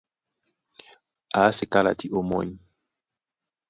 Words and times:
Á 1.37 1.41
asɛ́ 1.49 1.67
kálati 1.71 2.07
ómɔ́ny. 2.17 2.49